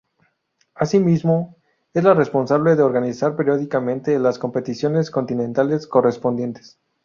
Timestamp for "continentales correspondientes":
5.11-6.79